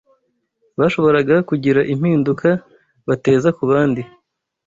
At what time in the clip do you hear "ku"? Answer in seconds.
3.57-3.63